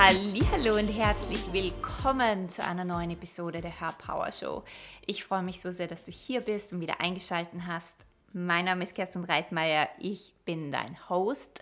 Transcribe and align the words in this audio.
Hallo 0.00 0.78
und 0.78 0.86
herzlich 0.90 1.52
willkommen 1.52 2.48
zu 2.48 2.62
einer 2.62 2.84
neuen 2.84 3.10
Episode 3.10 3.60
der 3.60 3.80
Hair 3.80 3.96
Power 3.98 4.30
Show. 4.30 4.62
Ich 5.04 5.24
freue 5.24 5.42
mich 5.42 5.60
so 5.60 5.72
sehr, 5.72 5.88
dass 5.88 6.04
du 6.04 6.12
hier 6.12 6.40
bist 6.40 6.72
und 6.72 6.80
wieder 6.80 7.00
eingeschaltet 7.00 7.62
hast. 7.66 8.06
Mein 8.32 8.66
Name 8.66 8.84
ist 8.84 8.94
Kerstin 8.94 9.24
Reitmeier, 9.24 9.88
ich 9.98 10.34
bin 10.44 10.70
dein 10.70 10.96
Host 11.08 11.60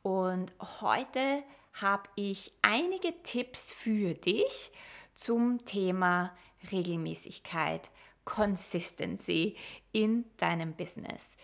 und 0.00 0.54
heute 0.80 1.42
habe 1.74 2.04
ich 2.14 2.50
einige 2.62 3.12
Tipps 3.22 3.74
für 3.74 4.14
dich 4.14 4.72
zum 5.12 5.62
Thema 5.66 6.34
Regelmäßigkeit, 6.72 7.90
Consistency 8.24 9.54
in 9.92 10.24
deinem 10.38 10.72
Business. 10.72 11.36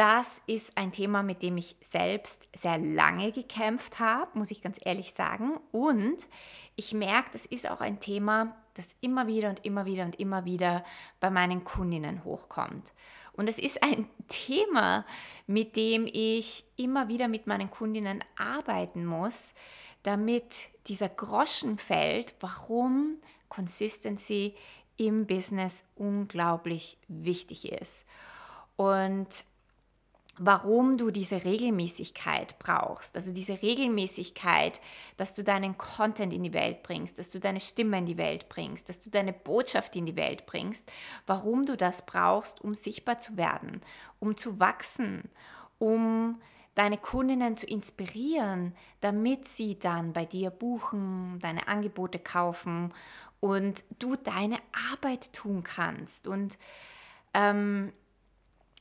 Das 0.00 0.40
ist 0.46 0.78
ein 0.78 0.92
Thema, 0.92 1.22
mit 1.22 1.42
dem 1.42 1.58
ich 1.58 1.76
selbst 1.82 2.48
sehr 2.58 2.78
lange 2.78 3.32
gekämpft 3.32 4.00
habe, 4.00 4.30
muss 4.32 4.50
ich 4.50 4.62
ganz 4.62 4.78
ehrlich 4.82 5.12
sagen. 5.12 5.60
Und 5.72 6.26
ich 6.74 6.94
merke, 6.94 7.28
das 7.34 7.44
ist 7.44 7.68
auch 7.68 7.82
ein 7.82 8.00
Thema, 8.00 8.56
das 8.72 8.96
immer 9.02 9.26
wieder 9.26 9.50
und 9.50 9.62
immer 9.66 9.84
wieder 9.84 10.06
und 10.06 10.18
immer 10.18 10.46
wieder 10.46 10.84
bei 11.20 11.28
meinen 11.28 11.64
Kundinnen 11.64 12.24
hochkommt. 12.24 12.94
Und 13.34 13.46
es 13.46 13.58
ist 13.58 13.82
ein 13.82 14.08
Thema, 14.28 15.04
mit 15.46 15.76
dem 15.76 16.08
ich 16.10 16.64
immer 16.76 17.08
wieder 17.08 17.28
mit 17.28 17.46
meinen 17.46 17.70
Kundinnen 17.70 18.24
arbeiten 18.38 19.04
muss, 19.04 19.52
damit 20.02 20.70
dieser 20.86 21.10
Groschen 21.10 21.76
fällt, 21.76 22.36
warum 22.40 23.16
Consistency 23.50 24.54
im 24.96 25.26
Business 25.26 25.84
unglaublich 25.94 26.96
wichtig 27.06 27.70
ist. 27.70 28.06
Und 28.76 29.44
warum 30.42 30.96
du 30.96 31.10
diese 31.10 31.44
Regelmäßigkeit 31.44 32.58
brauchst. 32.58 33.14
Also 33.14 33.30
diese 33.30 33.60
Regelmäßigkeit, 33.60 34.80
dass 35.18 35.34
du 35.34 35.44
deinen 35.44 35.76
Content 35.76 36.32
in 36.32 36.42
die 36.42 36.54
Welt 36.54 36.82
bringst, 36.82 37.18
dass 37.18 37.28
du 37.28 37.38
deine 37.38 37.60
Stimme 37.60 37.98
in 37.98 38.06
die 38.06 38.16
Welt 38.16 38.48
bringst, 38.48 38.88
dass 38.88 39.00
du 39.00 39.10
deine 39.10 39.34
Botschaft 39.34 39.96
in 39.96 40.06
die 40.06 40.16
Welt 40.16 40.46
bringst, 40.46 40.90
warum 41.26 41.66
du 41.66 41.76
das 41.76 42.06
brauchst, 42.06 42.62
um 42.62 42.72
sichtbar 42.72 43.18
zu 43.18 43.36
werden, 43.36 43.82
um 44.18 44.34
zu 44.34 44.58
wachsen, 44.58 45.28
um 45.78 46.40
deine 46.74 46.96
Kundinnen 46.96 47.58
zu 47.58 47.66
inspirieren, 47.66 48.74
damit 49.02 49.46
sie 49.46 49.78
dann 49.78 50.14
bei 50.14 50.24
dir 50.24 50.48
buchen, 50.48 51.38
deine 51.42 51.68
Angebote 51.68 52.18
kaufen 52.18 52.94
und 53.40 53.84
du 53.98 54.16
deine 54.16 54.56
Arbeit 54.90 55.34
tun 55.34 55.62
kannst. 55.62 56.26
Und 56.26 56.56
ähm, 57.34 57.92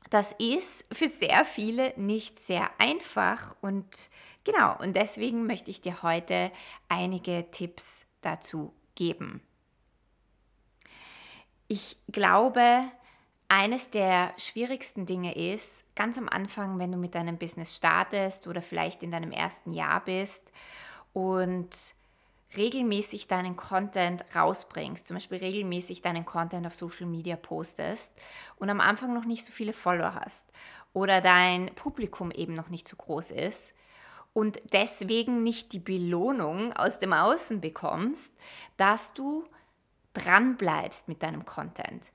das 0.10 0.32
ist 0.34 0.86
für 0.92 1.08
sehr 1.08 1.46
viele 1.46 1.94
nicht 1.98 2.40
sehr 2.40 2.70
einfach 2.80 3.56
und 3.62 4.10
genau, 4.44 4.76
und 4.80 4.96
deswegen 4.96 5.46
möchte 5.46 5.72
ich 5.72 5.82
dir 5.82 6.02
heute 6.02 6.52
einige 6.88 7.50
Tipps 7.52 8.06
dazu 8.22 8.74
geben. 8.96 9.42
Ich 11.68 11.98
glaube, 12.12 12.84
eines 13.48 13.92
der 13.92 14.34
schwierigsten 14.38 15.06
Dinge 15.06 15.36
ist, 15.36 15.84
ganz 15.96 16.18
am 16.18 16.30
Anfang, 16.30 16.80
wenn 16.80 16.92
du 16.92 16.98
mit 16.98 17.16
deinem 17.16 17.38
Business 17.38 17.76
startest 17.76 18.48
oder 18.48 18.62
vielleicht 18.62 19.04
in 19.04 19.12
deinem 19.12 19.32
ersten 19.32 19.73
Jahr 19.73 20.04
bist 20.04 20.52
und 21.14 21.94
regelmäßig 22.58 23.28
deinen 23.28 23.55
Content 23.55 24.23
rausbringst, 24.36 25.08
zum 25.08 25.16
Beispiel 25.16 25.38
regelmäßig 25.38 26.02
deinen 26.02 26.25
Content 26.25 26.66
auf 26.66 26.75
Social 26.75 27.05
Media 27.05 27.36
postest 27.36 28.14
und 28.58 28.69
am 28.69 28.81
Anfang 28.81 29.14
noch 29.14 29.25
nicht 29.25 29.45
so 29.45 29.52
viele 29.52 29.73
Follower 29.73 30.16
hast 30.16 30.52
oder 30.94 31.22
dein 31.22 31.67
Publikum 31.75 32.31
eben 32.31 32.53
noch 32.53 32.70
nicht 32.70 32.88
so 32.88 32.95
groß 32.95 33.31
ist 33.31 33.73
und 34.33 34.61
deswegen 34.73 35.44
nicht 35.44 35.73
die 35.73 35.80
Belohnung 35.80 36.73
aus 36.73 37.00
dem 37.00 37.14
Außen 37.14 37.61
bekommst, 37.61 38.36
dass 38.77 39.14
du 39.14 39.45
dran 40.14 40.58
bleibst 40.58 41.08
mit 41.08 41.23
deinem 41.23 41.45
Content. 41.45 42.11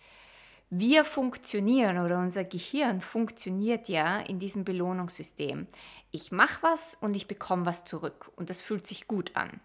Wir 0.71 1.05
funktionieren 1.05 1.99
oder 1.99 2.19
unser 2.19 2.43
Gehirn 2.43 3.01
funktioniert 3.01 3.89
ja 3.89 4.19
in 4.19 4.41
diesem 4.41 4.65
Belohnungssystem. 4.65 5.69
Ich 6.11 6.33
mache 6.33 6.63
was 6.63 6.97
und 7.01 7.15
ich 7.15 7.29
bekomme 7.29 7.67
was 7.67 7.85
zurück 7.85 8.31
und 8.35 8.51
das 8.51 8.61
fühlt 8.61 8.87
sich 8.87 9.07
gut 9.07 9.37
an. 9.37 9.61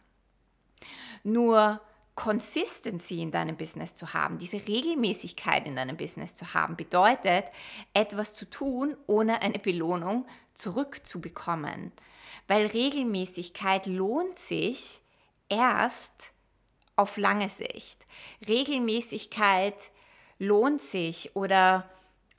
Nur 1.23 1.81
Consistency 2.16 3.22
in 3.22 3.31
deinem 3.31 3.56
Business 3.56 3.95
zu 3.95 4.13
haben, 4.13 4.40
diese 4.40 4.67
Regelmäßigkeit 4.67 5.66
in 5.66 5.78
deinem 5.78 5.95
Business 5.95 6.35
zu 6.35 6.53
haben, 6.53 6.75
bedeutet, 6.75 7.45
etwas 7.94 8.34
zu 8.34 8.50
tun, 8.50 8.97
ohne 9.07 9.41
eine 9.41 9.57
Belohnung 9.59 10.25
zurückzubekommen. 10.53 11.94
Weil 12.47 12.66
Regelmäßigkeit 12.66 13.85
lohnt 13.85 14.38
sich 14.38 15.00
erst 15.47 16.31
auf 16.97 17.16
lange 17.16 17.47
Sicht. 17.47 18.06
Regelmäßigkeit 18.46 19.91
lohnt 20.40 20.81
sich 20.81 21.35
oder 21.38 21.90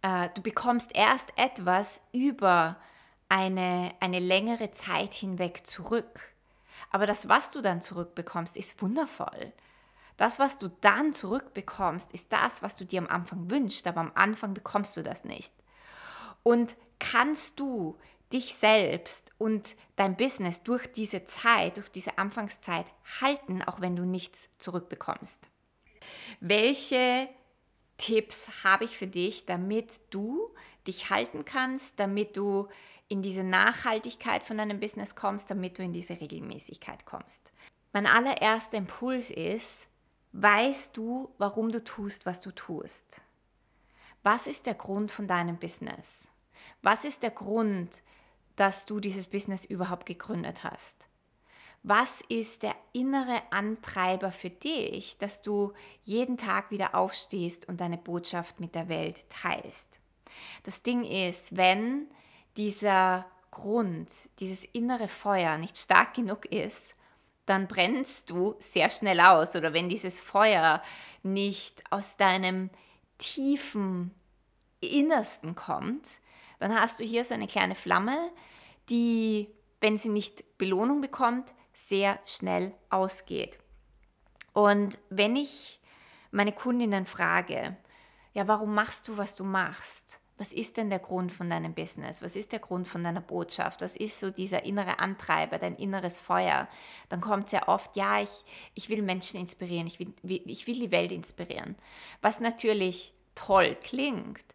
äh, 0.03 0.29
du 0.35 0.43
bekommst 0.43 0.91
erst 0.95 1.33
etwas 1.37 2.07
über 2.13 2.77
eine, 3.31 3.95
eine 4.01 4.19
längere 4.19 4.71
Zeit 4.73 5.15
hinweg 5.15 5.67
zurück. 5.67 6.35
Aber 6.91 7.07
das, 7.07 7.29
was 7.29 7.51
du 7.51 7.61
dann 7.61 7.81
zurückbekommst, 7.81 8.57
ist 8.57 8.81
wundervoll. 8.83 9.53
Das, 10.17 10.39
was 10.39 10.59
du 10.59 10.69
dann 10.81 11.15
zurückbekommst, 11.15 12.13
ist 12.13 12.33
das, 12.33 12.63
was 12.63 12.77
du 12.77 12.85
dir 12.85 13.01
am 13.01 13.09
Anfang 13.09 13.51
wünschst, 13.51 13.87
aber 13.87 14.01
am 14.01 14.13
Anfang 14.15 14.53
bekommst 14.53 14.97
du 14.97 15.03
das 15.03 15.25
nicht. 15.25 15.55
Und 16.43 16.77
kannst 16.99 17.59
du 17.59 17.97
dich 18.33 18.55
selbst 18.55 19.33
und 19.39 19.77
dein 19.97 20.17
Business 20.17 20.63
durch 20.63 20.87
diese 20.93 21.25
Zeit, 21.25 21.77
durch 21.79 21.91
diese 21.91 22.19
Anfangszeit 22.19 22.87
halten, 23.21 23.63
auch 23.63 23.81
wenn 23.81 23.97
du 23.97 24.05
nichts 24.05 24.49
zurückbekommst? 24.59 25.49
Welche 26.41 27.29
Tipps 27.97 28.65
habe 28.65 28.85
ich 28.85 28.97
für 28.97 29.07
dich, 29.07 29.47
damit 29.47 30.01
du 30.11 30.55
dich 30.87 31.11
halten 31.11 31.45
kannst, 31.45 32.01
damit 32.01 32.37
du 32.37 32.69
in 33.11 33.23
diese 33.23 33.43
Nachhaltigkeit 33.43 34.45
von 34.45 34.57
deinem 34.57 34.79
Business 34.79 35.17
kommst, 35.17 35.51
damit 35.51 35.79
du 35.79 35.83
in 35.83 35.93
diese 35.93 36.21
Regelmäßigkeit 36.21 37.05
kommst. 37.05 37.53
Mein 37.93 38.07
allererster 38.07 38.79
Impuls 38.79 39.31
ist, 39.31 39.89
weißt 40.33 40.97
du, 40.97 41.35
warum 41.37 41.73
du 41.73 41.83
tust, 41.83 42.25
was 42.25 42.41
du 42.41 42.53
tust? 42.53 43.23
Was 44.23 44.47
ist 44.47 44.67
der 44.67 44.75
Grund 44.75 45.11
von 45.11 45.27
deinem 45.27 45.59
Business? 45.59 46.29
Was 46.83 47.05
ist 47.05 47.25
der 47.25 47.33
Grund, 47.33 48.03
dass 48.55 48.87
du 48.87 49.01
dieses 49.01 49.27
Business 49.27 49.65
überhaupt 49.65 50.07
gegründet 50.07 50.63
hast? 50.63 51.09
Was 51.83 52.21
ist 52.29 52.63
der 52.63 52.77
innere 52.93 53.43
Antreiber 53.51 54.31
für 54.31 54.51
dich, 54.51 55.19
dass 55.19 55.43
du 55.43 55.73
jeden 56.05 56.37
Tag 56.37 56.71
wieder 56.71 56.95
aufstehst 56.95 57.67
und 57.67 57.81
deine 57.81 57.99
Botschaft 57.99 58.61
mit 58.61 58.77
der 58.77 58.89
Welt 58.89 59.29
teilst? 59.31 59.99
Das 60.63 60.85
Ding 60.85 61.05
ist, 61.05 61.57
wenn 61.57 62.07
dieser 62.57 63.27
Grund, 63.51 64.11
dieses 64.39 64.65
innere 64.65 65.09
Feuer 65.09 65.59
nicht 65.59 65.79
stark 65.79 66.15
genug 66.15 66.47
ist, 66.47 66.95
dann 67.47 67.67
brennst 67.67 68.31
du 68.31 68.55
sehr 68.61 68.91
schnell 68.91 69.21
aus. 69.21 69.57
Oder 69.57 69.73
wenn 69.73 69.89
dieses 69.89 70.21
Feuer 70.21 70.83
nicht 71.23 71.83
aus 71.91 72.17
deinem 72.17 72.71
tiefen 73.19 74.15
Innersten 74.81 75.55
kommt, 75.55 76.21
dann 76.59 76.79
hast 76.79 77.01
du 77.01 77.05
hier 77.05 77.25
so 77.25 77.35
eine 77.35 77.47
kleine 77.47 77.75
Flamme, 77.75 78.31
die, 78.89 79.49
wenn 79.81 79.99
sie 79.99 80.09
nicht 80.09 80.59
Belohnung 80.59 81.01
bekommt, 81.01 81.53
sehr 81.73 82.19
schnell 82.27 82.75
ausgeht. 82.89 83.59
Und 84.53 84.99
wenn 85.09 85.37
ich 85.37 85.81
meine 86.31 86.53
Kundinnen 86.53 87.07
frage, 87.07 87.77
ja, 88.33 88.47
warum 88.47 88.75
machst 88.75 89.09
du, 89.09 89.17
was 89.17 89.35
du 89.35 89.45
machst? 89.45 90.20
Was 90.41 90.55
ist 90.55 90.79
denn 90.79 90.89
der 90.89 91.01
Grund 91.01 91.31
von 91.31 91.51
deinem 91.51 91.75
Business? 91.75 92.23
Was 92.23 92.35
ist 92.35 92.53
der 92.53 92.61
Grund 92.61 92.89
von 92.89 93.05
deiner 93.05 93.21
Botschaft? 93.21 93.83
Was 93.83 93.95
ist 93.95 94.19
so 94.19 94.31
dieser 94.31 94.65
innere 94.65 94.99
Antreiber, 94.99 95.59
dein 95.59 95.77
inneres 95.77 96.19
Feuer? 96.19 96.67
Dann 97.11 97.21
kommt 97.21 97.51
sehr 97.51 97.69
oft, 97.69 97.95
ja, 97.95 98.23
ich, 98.23 98.31
ich 98.75 98.89
will 98.89 99.03
Menschen 99.03 99.39
inspirieren, 99.39 99.87
ich 99.87 100.01
will, 100.01 100.15
ich 100.23 100.67
will 100.67 100.79
die 100.79 100.91
Welt 100.91 101.13
inspirieren. 101.13 101.77
Was 102.23 102.41
natürlich 102.41 103.13
toll 103.35 103.77
klingt, 103.83 104.47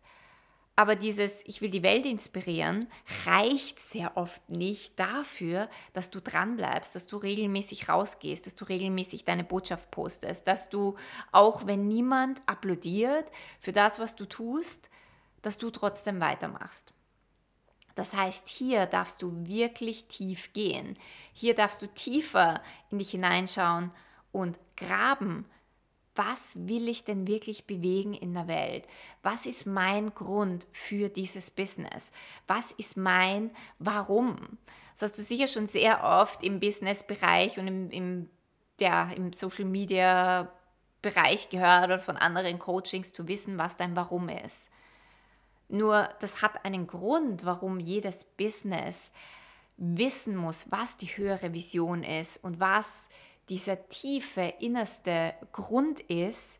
aber 0.75 0.95
dieses 0.95 1.45
Ich 1.45 1.61
will 1.61 1.69
die 1.69 1.83
Welt 1.83 2.05
inspirieren 2.05 2.87
reicht 3.25 3.79
sehr 3.79 4.17
oft 4.17 4.49
nicht 4.49 4.99
dafür, 4.99 5.69
dass 5.93 6.09
du 6.09 6.19
dranbleibst, 6.19 6.95
dass 6.95 7.05
du 7.05 7.17
regelmäßig 7.17 7.89
rausgehst, 7.89 8.47
dass 8.47 8.55
du 8.55 8.65
regelmäßig 8.65 9.23
deine 9.23 9.43
Botschaft 9.43 9.91
postest, 9.91 10.47
dass 10.47 10.67
du, 10.67 10.95
auch 11.31 11.67
wenn 11.67 11.87
niemand 11.87 12.41
applaudiert 12.47 13.31
für 13.59 13.71
das, 13.71 13.99
was 13.99 14.15
du 14.15 14.25
tust, 14.25 14.89
dass 15.45 15.57
du 15.57 15.69
trotzdem 15.69 16.19
weitermachst. 16.19 16.91
Das 17.95 18.13
heißt, 18.13 18.47
hier 18.49 18.85
darfst 18.85 19.21
du 19.21 19.47
wirklich 19.47 20.07
tief 20.07 20.51
gehen. 20.53 20.97
Hier 21.33 21.55
darfst 21.55 21.81
du 21.81 21.87
tiefer 21.87 22.61
in 22.91 22.99
dich 22.99 23.11
hineinschauen 23.11 23.91
und 24.31 24.59
graben. 24.75 25.45
Was 26.13 26.67
will 26.67 26.89
ich 26.89 27.05
denn 27.05 27.27
wirklich 27.27 27.67
bewegen 27.67 28.13
in 28.13 28.33
der 28.33 28.47
Welt? 28.47 28.85
Was 29.21 29.45
ist 29.45 29.65
mein 29.65 30.13
Grund 30.13 30.67
für 30.71 31.09
dieses 31.09 31.51
Business? 31.51 32.11
Was 32.47 32.71
ist 32.73 32.97
mein 32.97 33.51
Warum? 33.79 34.57
Das 34.93 35.03
hast 35.09 35.19
du 35.19 35.23
sicher 35.23 35.47
schon 35.47 35.67
sehr 35.67 36.03
oft 36.03 36.43
im 36.43 36.59
Business-Bereich 36.59 37.57
und 37.59 37.67
im, 37.67 37.89
im, 37.91 38.29
ja, 38.79 39.11
im 39.11 39.33
Social-Media-Bereich 39.33 41.49
gehört 41.49 41.85
oder 41.85 41.99
von 41.99 42.17
anderen 42.17 42.59
Coachings 42.59 43.11
zu 43.11 43.27
wissen, 43.27 43.57
was 43.57 43.75
dein 43.75 43.95
Warum 43.95 44.29
ist. 44.29 44.69
Nur 45.67 46.09
das 46.19 46.41
hat 46.41 46.63
einen 46.65 46.87
Grund, 46.87 47.45
warum 47.45 47.79
jedes 47.79 48.23
Business 48.23 49.11
wissen 49.77 50.35
muss, 50.35 50.71
was 50.71 50.97
die 50.97 51.07
höhere 51.07 51.53
Vision 51.53 52.03
ist 52.03 52.43
und 52.43 52.59
was 52.59 53.09
dieser 53.49 53.87
tiefe, 53.89 54.53
innerste 54.59 55.33
Grund 55.51 55.99
ist, 56.01 56.59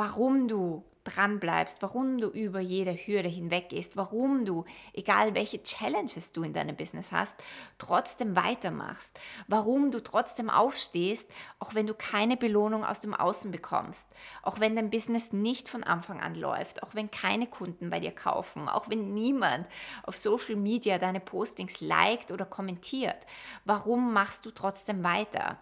warum 0.00 0.48
du 0.48 0.82
dran 1.04 1.40
bleibst, 1.40 1.82
warum 1.82 2.18
du 2.18 2.28
über 2.28 2.58
jede 2.58 2.94
Hürde 2.94 3.28
hinweg 3.28 3.68
gehst, 3.68 3.98
warum 3.98 4.46
du, 4.46 4.64
egal 4.94 5.34
welche 5.34 5.62
Challenges 5.62 6.32
du 6.32 6.42
in 6.42 6.54
deinem 6.54 6.74
Business 6.74 7.12
hast, 7.12 7.36
trotzdem 7.76 8.34
weitermachst, 8.34 9.20
warum 9.46 9.90
du 9.90 10.02
trotzdem 10.02 10.48
aufstehst, 10.48 11.30
auch 11.58 11.74
wenn 11.74 11.86
du 11.86 11.92
keine 11.92 12.38
Belohnung 12.38 12.82
aus 12.82 13.02
dem 13.02 13.12
Außen 13.12 13.50
bekommst, 13.50 14.08
auch 14.42 14.58
wenn 14.58 14.74
dein 14.74 14.88
Business 14.88 15.34
nicht 15.34 15.68
von 15.68 15.84
Anfang 15.84 16.22
an 16.22 16.34
läuft, 16.34 16.82
auch 16.82 16.94
wenn 16.94 17.10
keine 17.10 17.46
Kunden 17.46 17.90
bei 17.90 18.00
dir 18.00 18.12
kaufen, 18.12 18.70
auch 18.70 18.88
wenn 18.88 19.12
niemand 19.12 19.68
auf 20.04 20.16
Social 20.16 20.56
Media 20.56 20.96
deine 20.96 21.20
Postings 21.20 21.82
liked 21.82 22.32
oder 22.32 22.46
kommentiert, 22.46 23.26
warum 23.66 24.14
machst 24.14 24.46
du 24.46 24.50
trotzdem 24.50 25.04
weiter? 25.04 25.58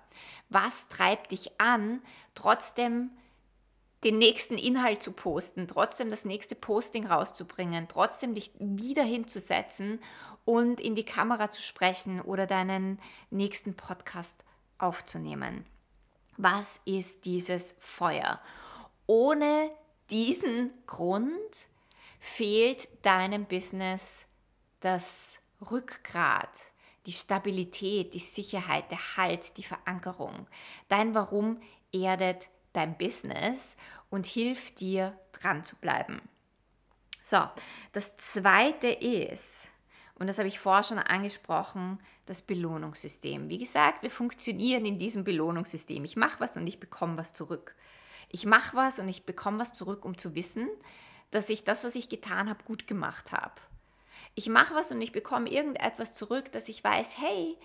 Was 0.49 0.89
treibt 0.89 1.33
dich 1.33 1.61
an, 1.61 2.03
trotzdem 2.37 3.11
den 4.05 4.19
nächsten 4.19 4.59
Inhalt 4.59 5.03
zu 5.03 5.13
posten, 5.13 5.67
trotzdem 5.67 6.11
das 6.11 6.25
nächste 6.25 6.55
Posting 6.55 7.07
rauszubringen, 7.07 7.89
trotzdem 7.89 8.35
dich 8.35 8.53
wieder 8.59 9.03
hinzusetzen 9.03 10.01
und 10.45 10.81
in 10.81 10.95
die 10.95 11.05
Kamera 11.05 11.51
zu 11.51 11.61
sprechen 11.61 12.21
oder 12.21 12.47
deinen 12.47 13.01
nächsten 13.31 13.75
Podcast 13.75 14.45
aufzunehmen. 14.79 15.67
Was 16.37 16.81
ist 16.85 17.25
dieses 17.25 17.77
Feuer? 17.81 18.41
Ohne 19.07 19.71
diesen 20.11 20.71
Grund 20.87 21.69
fehlt 22.21 22.89
deinem 23.05 23.47
Business 23.47 24.27
das 24.81 25.39
Rückgrat, 25.71 26.51
die 27.07 27.13
Stabilität, 27.13 28.15
die 28.15 28.21
Sicherheit, 28.21 28.91
der 28.91 29.17
Halt, 29.17 29.57
die 29.57 29.65
Verankerung. 29.65 30.47
Dein 30.89 31.15
Warum 31.15 31.61
erdet 31.93 32.49
dein 32.79 32.97
Business 32.97 33.77
und 34.09 34.27
hilft 34.27 34.81
dir 34.81 35.19
dran 35.33 35.65
zu 35.65 35.77
bleiben. 35.77 36.23
So, 37.23 37.43
das 37.93 38.17
zweite 38.17 38.89
ist, 38.89 39.71
und 40.15 40.29
das 40.29 40.39
habe 40.39 40.49
ich 40.49 40.59
vorher 40.59 40.85
schon 40.85 40.99
angesprochen, 40.99 42.01
das 42.27 42.43
Belohnungssystem. 42.43 43.49
Wie 43.49 43.59
gesagt, 43.59 44.03
wir 44.03 44.11
funktionieren 44.11 44.87
in 44.87 44.99
diesem 44.99 45.25
Belohnungssystem. 45.25 46.05
Ich 46.05 46.17
mache 46.17 46.41
was 46.41 46.57
und 46.57 46.67
ich 46.67 46.81
bekomme 46.81 47.19
was 47.19 47.33
zurück. 47.33 47.75
Ich 48.31 48.47
mache 48.47 48.77
was 48.77 48.99
und 48.99 49.09
ich 49.09 49.25
bekomme 49.25 49.59
was 49.59 49.73
zurück, 49.73 50.05
um 50.05 50.17
zu 50.17 50.35
wissen, 50.35 50.69
dass 51.31 51.49
ich 51.51 51.65
das, 51.65 51.85
was 51.85 51.95
ich 51.95 52.09
getan 52.09 52.49
habe, 52.49 52.65
gut 52.65 52.87
gemacht 52.87 53.33
habe. 53.33 53.61
Ich 54.35 54.49
mache 54.49 54.75
was 54.75 54.91
und 54.91 55.01
ich 55.03 55.13
bekomme 55.13 55.51
irgendetwas 55.51 56.15
zurück, 56.15 56.53
dass 56.53 56.69
ich 56.69 56.83
weiß, 56.83 57.19
hey, 57.19 57.57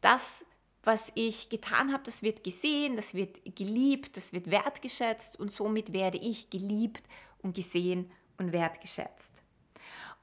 das 0.00 0.44
was 0.82 1.12
ich 1.14 1.48
getan 1.48 1.92
habe, 1.92 2.02
das 2.04 2.22
wird 2.22 2.44
gesehen, 2.44 2.96
das 2.96 3.14
wird 3.14 3.56
geliebt, 3.56 4.16
das 4.16 4.32
wird 4.32 4.50
wertgeschätzt 4.50 5.38
und 5.38 5.52
somit 5.52 5.92
werde 5.92 6.18
ich 6.18 6.50
geliebt 6.50 7.02
und 7.42 7.54
gesehen 7.54 8.10
und 8.38 8.52
wertgeschätzt. 8.52 9.42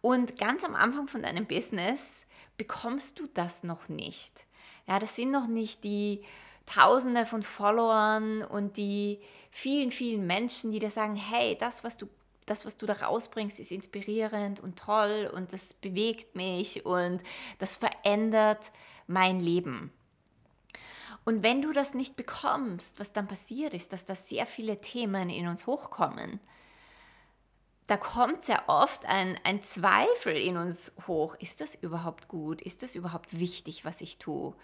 Und 0.01 0.37
ganz 0.37 0.63
am 0.63 0.75
Anfang 0.75 1.07
von 1.07 1.23
deinem 1.23 1.45
Business 1.45 2.25
bekommst 2.57 3.19
du 3.19 3.27
das 3.33 3.63
noch 3.63 3.89
nicht. 3.89 4.45
Ja, 4.87 4.99
das 4.99 5.15
sind 5.15 5.31
noch 5.31 5.47
nicht 5.47 5.83
die 5.83 6.23
Tausende 6.65 7.25
von 7.25 7.43
Followern 7.43 8.43
und 8.43 8.77
die 8.77 9.19
vielen, 9.51 9.91
vielen 9.91 10.25
Menschen, 10.25 10.71
die 10.71 10.79
dir 10.79 10.89
sagen, 10.89 11.15
hey, 11.15 11.57
das, 11.57 11.83
was 11.83 11.97
du 11.97 12.07
das, 12.45 12.65
was 12.65 12.77
du 12.77 12.85
da 12.85 12.93
rausbringst, 12.93 13.59
ist 13.59 13.71
inspirierend 13.71 14.59
und 14.59 14.77
toll 14.77 15.31
und 15.33 15.51
das 15.51 15.73
bewegt 15.73 16.35
mich 16.35 16.85
und 16.85 17.23
das 17.57 17.75
verändert 17.75 18.71
mein 19.07 19.39
Leben. 19.39 19.91
Und 21.25 21.41
wenn 21.41 21.61
du 21.61 21.73
das 21.73 21.95
nicht 21.95 22.15
bekommst, 22.15 22.99
was 22.99 23.11
dann 23.11 23.27
passiert 23.27 23.73
ist, 23.73 23.91
dass 23.91 24.05
da 24.05 24.13
sehr 24.13 24.45
viele 24.45 24.79
Themen 24.79 25.29
in 25.29 25.47
uns 25.47 25.65
hochkommen, 25.65 26.39
da 27.87 27.97
kommt 27.97 28.43
sehr 28.43 28.67
oft 28.67 29.05
ein, 29.05 29.37
ein 29.43 29.61
Zweifel 29.61 30.35
in 30.35 30.57
uns 30.57 30.95
hoch. 31.07 31.35
Ist 31.35 31.61
das 31.61 31.75
überhaupt 31.75 32.27
gut? 32.27 32.61
Ist 32.61 32.83
das 32.83 32.95
überhaupt 32.95 33.39
wichtig, 33.39 33.85
was 33.85 34.01
ich 34.01 34.17
tue? 34.17 34.55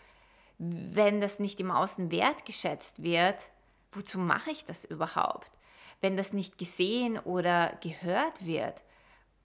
Wenn 0.58 1.19
das 1.19 1.40
nicht 1.40 1.60
im 1.60 1.72
Außen 1.72 2.12
wertgeschätzt 2.12 3.04
wird, 3.04 3.50
wozu 3.92 4.19
mache 4.19 4.52
ich 4.52 4.66
das 4.66 4.86
überhaupt? 4.86 5.52
Wenn 6.00 6.18
das 6.18 6.34
nicht 6.34 6.57
gesehen 6.57 7.19
oder 7.19 7.78
gehört 7.81 8.46
wird, 8.46 8.84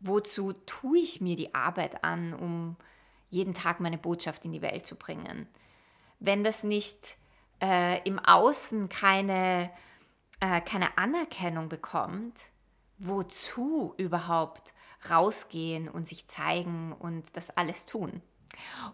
wozu 0.01 0.53
tue 0.53 0.99
ich 0.99 1.21
mir 1.21 1.37
die 1.37 1.55
Arbeit 1.55 2.03
an, 2.05 2.33
um 2.33 2.77
jeden 3.29 3.55
Tag 3.55 3.81
meine 3.81 3.99
Botschaft 3.99 4.45
in 4.45 4.53
die 4.53 4.63
Welt 4.63 4.87
zu 4.87 4.97
bringen? 4.97 5.47
Wenn 6.19 6.45
das 6.45 6.63
nicht 6.63 7.17
äh, 7.63 8.03
im 8.07 8.19
Außen 8.19 8.89
keine, 8.89 9.71
äh, 10.41 10.61
keine 10.61 10.99
Anerkennung 10.99 11.69
bekommt, 11.69 12.39
wozu 12.99 13.95
überhaupt 13.97 14.73
rausgehen 15.11 15.89
und 15.89 16.07
sich 16.07 16.27
zeigen 16.27 16.93
und 16.93 17.37
das 17.37 17.51
alles 17.51 17.87
tun? 17.87 18.23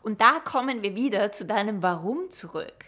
Und 0.02 0.20
da 0.20 0.40
kommen 0.40 0.82
wir 0.82 0.94
wieder 0.94 1.32
zu 1.32 1.44
deinem 1.44 1.82
Warum 1.82 2.30
zurück. 2.30 2.86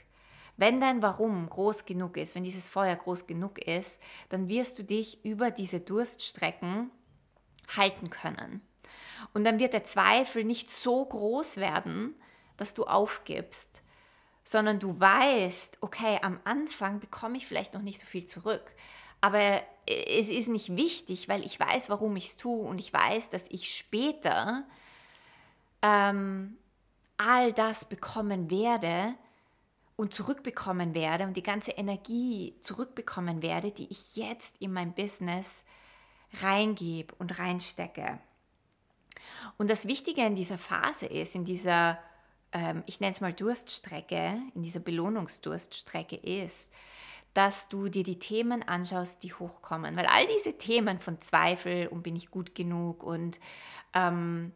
Wenn 0.56 0.80
dein 0.80 1.02
Warum 1.02 1.48
groß 1.48 1.84
genug 1.84 2.16
ist, 2.16 2.34
wenn 2.34 2.44
dieses 2.44 2.68
Feuer 2.68 2.94
groß 2.94 3.26
genug 3.26 3.58
ist, 3.58 4.00
dann 4.28 4.48
wirst 4.48 4.78
du 4.78 4.84
dich 4.84 5.24
über 5.24 5.50
diese 5.50 5.80
Durststrecken 5.80 6.90
halten 7.76 8.10
können. 8.10 8.60
Und 9.32 9.44
dann 9.44 9.58
wird 9.58 9.72
der 9.72 9.84
Zweifel 9.84 10.44
nicht 10.44 10.70
so 10.70 11.04
groß 11.04 11.56
werden, 11.56 12.14
dass 12.56 12.74
du 12.74 12.84
aufgibst, 12.84 13.82
sondern 14.44 14.78
du 14.78 15.00
weißt, 15.00 15.78
okay, 15.80 16.18
am 16.22 16.38
Anfang 16.44 17.00
bekomme 17.00 17.38
ich 17.38 17.46
vielleicht 17.46 17.72
noch 17.72 17.82
nicht 17.82 17.98
so 17.98 18.06
viel 18.06 18.26
zurück. 18.26 18.72
Aber 19.22 19.62
es 19.86 20.28
ist 20.28 20.48
nicht 20.48 20.76
wichtig, 20.76 21.30
weil 21.30 21.44
ich 21.44 21.58
weiß, 21.58 21.88
warum 21.88 22.14
ich 22.16 22.26
es 22.26 22.36
tue 22.36 22.66
und 22.66 22.78
ich 22.78 22.92
weiß, 22.92 23.30
dass 23.30 23.48
ich 23.48 23.74
später 23.74 24.64
ähm, 25.80 26.58
all 27.16 27.54
das 27.54 27.86
bekommen 27.86 28.50
werde 28.50 29.14
und 29.96 30.12
zurückbekommen 30.12 30.94
werde 30.94 31.24
und 31.24 31.38
die 31.38 31.42
ganze 31.42 31.70
Energie 31.72 32.54
zurückbekommen 32.60 33.40
werde, 33.40 33.70
die 33.70 33.90
ich 33.90 34.16
jetzt 34.16 34.56
in 34.58 34.74
mein 34.74 34.92
Business 34.92 35.64
reingebe 36.42 37.14
und 37.18 37.38
reinstecke. 37.38 38.18
Und 39.56 39.70
das 39.70 39.86
Wichtige 39.86 40.22
in 40.22 40.34
dieser 40.34 40.58
Phase 40.58 41.06
ist, 41.06 41.34
in 41.34 41.46
dieser 41.46 41.98
ich 42.86 43.00
nenne 43.00 43.12
es 43.12 43.20
mal 43.20 43.32
Durststrecke, 43.32 44.40
in 44.54 44.62
dieser 44.62 44.80
Belohnungsdurststrecke 44.80 46.16
ist, 46.16 46.72
dass 47.32 47.68
du 47.68 47.88
dir 47.88 48.04
die 48.04 48.18
Themen 48.18 48.62
anschaust, 48.62 49.24
die 49.24 49.32
hochkommen. 49.34 49.96
Weil 49.96 50.06
all 50.06 50.26
diese 50.28 50.56
Themen 50.56 51.00
von 51.00 51.20
Zweifel 51.20 51.88
und 51.88 52.02
bin 52.02 52.14
ich 52.14 52.30
gut 52.30 52.54
genug 52.54 53.02
und 53.02 53.40
ähm, 53.92 54.52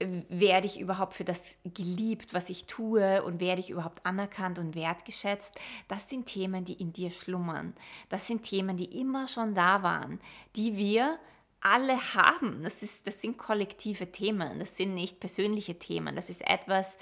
werde 0.00 0.66
ich 0.66 0.80
überhaupt 0.80 1.14
für 1.14 1.24
das 1.24 1.56
geliebt, 1.64 2.34
was 2.34 2.50
ich 2.50 2.66
tue 2.66 3.22
und 3.22 3.40
werde 3.40 3.60
ich 3.60 3.70
überhaupt 3.70 4.04
anerkannt 4.04 4.58
und 4.58 4.74
wertgeschätzt, 4.74 5.58
das 5.88 6.08
sind 6.08 6.26
Themen, 6.26 6.64
die 6.64 6.74
in 6.74 6.92
dir 6.92 7.10
schlummern. 7.10 7.74
Das 8.08 8.26
sind 8.26 8.42
Themen, 8.42 8.76
die 8.76 9.00
immer 9.00 9.28
schon 9.28 9.54
da 9.54 9.82
waren, 9.82 10.18
die 10.56 10.76
wir 10.76 11.18
alle 11.62 11.96
haben. 12.14 12.62
Das, 12.62 12.82
ist, 12.82 13.06
das 13.06 13.20
sind 13.20 13.38
kollektive 13.38 14.10
Themen, 14.12 14.58
das 14.58 14.76
sind 14.76 14.94
nicht 14.94 15.20
persönliche 15.20 15.78
Themen. 15.78 16.16
Das 16.16 16.28
ist 16.28 16.42
etwas, 16.46 16.98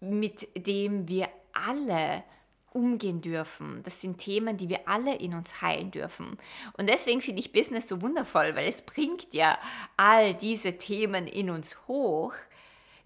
mit 0.00 0.48
dem 0.66 1.08
wir 1.08 1.28
alle 1.52 2.24
umgehen 2.72 3.20
dürfen. 3.20 3.82
Das 3.82 4.00
sind 4.00 4.18
Themen, 4.18 4.56
die 4.56 4.68
wir 4.68 4.88
alle 4.88 5.16
in 5.16 5.34
uns 5.34 5.60
heilen 5.60 5.90
dürfen. 5.90 6.36
Und 6.76 6.88
deswegen 6.88 7.20
finde 7.20 7.40
ich 7.40 7.52
Business 7.52 7.88
so 7.88 8.00
wundervoll, 8.00 8.54
weil 8.54 8.68
es 8.68 8.82
bringt 8.82 9.34
ja 9.34 9.58
all 9.96 10.34
diese 10.34 10.78
Themen 10.78 11.26
in 11.26 11.50
uns 11.50 11.76
hoch, 11.88 12.32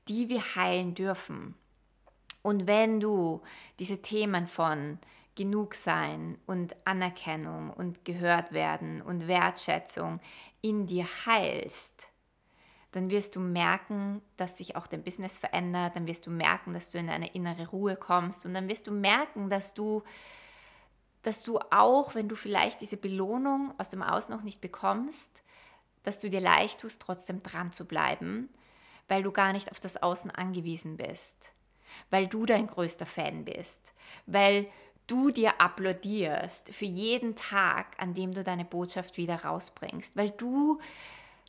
die 0.09 0.28
wir 0.28 0.40
heilen 0.54 0.94
dürfen. 0.94 1.54
Und 2.42 2.66
wenn 2.66 3.00
du 3.00 3.40
diese 3.78 4.02
Themen 4.02 4.47
von 4.47 4.99
genug 5.35 5.75
sein 5.75 6.38
und 6.47 6.76
Anerkennung 6.85 7.71
und 7.71 8.04
gehört 8.04 8.52
werden 8.52 9.00
und 9.02 9.26
Wertschätzung 9.26 10.21
in 10.64 10.87
dir 10.87 11.06
heilst, 11.26 12.09
dann 12.92 13.11
wirst 13.11 13.37
du 13.37 13.40
merken, 13.40 14.23
dass 14.38 14.56
sich 14.56 14.76
auch 14.76 14.87
dein 14.87 15.04
Business 15.04 15.38
verändert, 15.38 15.94
dann 15.94 16.06
wirst 16.06 16.26
du 16.26 16.30
merken, 16.30 16.73
dass 16.73 16.88
du 16.88 16.97
in 16.97 17.11
eine 17.11 17.35
innere 17.35 17.68
Ruhe 17.68 17.97
kommst 17.97 18.47
und 18.47 18.54
dann 18.54 18.66
wirst 18.68 18.87
du 18.87 18.92
merken, 18.92 19.50
dass 19.50 19.75
du 19.75 20.02
dass 21.21 21.42
du 21.42 21.59
auch, 21.71 22.14
wenn 22.14 22.28
du 22.28 22.37
vielleicht 22.37 22.83
diese 22.83 22.99
Belohnung 22.99 23.73
aus 23.78 23.88
dem 23.88 24.02
Aus 24.02 24.28
noch 24.28 24.42
nicht 24.42 24.61
bekommst, 24.61 25.42
dass 26.02 26.21
du 26.21 26.28
dir 26.28 26.40
leicht 26.40 26.80
tust, 26.80 27.00
trotzdem 27.00 27.42
dran 27.42 27.73
zu 27.73 27.87
bleiben, 27.87 28.50
weil 29.09 29.23
du 29.23 29.33
gar 29.33 29.54
nicht 29.54 29.71
auf 29.71 29.80
das 29.80 30.02
Außen 30.02 30.30
angewiesen 30.30 30.99
bist, 30.99 31.54
weil 32.11 32.26
du 32.26 32.44
dein 32.44 32.66
größter 32.66 33.06
Fan 33.06 33.47
bist, 33.47 33.94
weil 34.26 34.68
du 35.06 35.30
dir 35.30 35.61
applaudierst 35.61 36.73
für 36.75 36.84
jeden 36.84 37.34
Tag, 37.34 37.96
an 37.99 38.14
dem 38.14 38.32
du 38.32 38.42
deine 38.42 38.64
Botschaft 38.64 39.16
wieder 39.16 39.44
rausbringst, 39.44 40.16
weil 40.16 40.30
du 40.30 40.80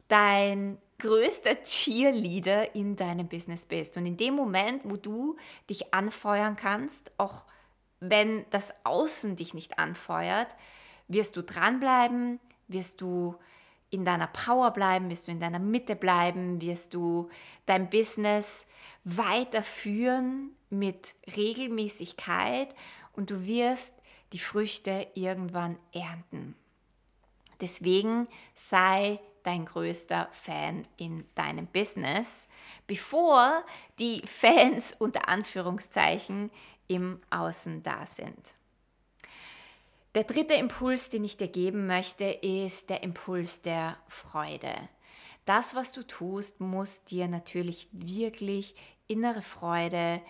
dein 0.07 0.77
größter 0.99 1.63
Cheerleader 1.63 2.75
in 2.75 2.95
deinem 2.95 3.27
Business 3.27 3.65
bist. 3.65 3.97
Und 3.97 4.05
in 4.05 4.17
dem 4.17 4.35
Moment, 4.35 4.83
wo 4.85 4.95
du 4.95 5.35
dich 5.69 5.93
anfeuern 5.93 6.55
kannst, 6.55 7.11
auch 7.17 7.45
wenn 7.99 8.45
das 8.51 8.73
Außen 8.83 9.35
dich 9.35 9.53
nicht 9.53 9.79
anfeuert, 9.79 10.55
wirst 11.07 11.35
du 11.35 11.43
dranbleiben, 11.43 12.39
wirst 12.67 13.01
du 13.01 13.35
in 13.89 14.05
deiner 14.05 14.27
Power 14.27 14.71
bleiben, 14.71 15.09
wirst 15.09 15.27
du 15.27 15.31
in 15.31 15.39
deiner 15.39 15.59
Mitte 15.59 15.95
bleiben, 15.95 16.61
wirst 16.61 16.93
du 16.93 17.29
dein 17.65 17.89
Business 17.89 18.65
weiterführen 19.03 20.55
mit 20.69 21.15
Regelmäßigkeit 21.35 22.75
und 23.15 23.29
du 23.29 23.45
wirst 23.45 23.93
die 24.33 24.39
Früchte 24.39 25.07
irgendwann 25.13 25.77
ernten. 25.93 26.55
Deswegen 27.61 28.27
sei 28.53 29.19
dein 29.43 29.65
größter 29.65 30.27
Fan 30.31 30.87
in 30.97 31.25
deinem 31.35 31.67
Business, 31.67 32.47
bevor 32.87 33.63
die 33.99 34.21
Fans 34.25 34.93
unter 34.97 35.29
Anführungszeichen 35.29 36.51
im 36.87 37.21
Außen 37.29 37.83
da 37.83 38.05
sind. 38.05 38.55
Der 40.15 40.23
dritte 40.23 40.53
Impuls, 40.53 41.09
den 41.09 41.25
ich 41.25 41.37
dir 41.37 41.47
geben 41.47 41.87
möchte, 41.87 42.25
ist 42.25 42.89
der 42.89 43.03
Impuls 43.03 43.61
der 43.61 43.97
Freude. 44.07 44.73
Das, 45.43 45.75
was 45.75 45.91
du 45.91 46.03
tust, 46.03 46.61
muss 46.61 47.03
dir 47.03 47.27
natürlich 47.27 47.87
wirklich 47.91 48.75
innere 49.07 49.41
Freude, 49.41 50.21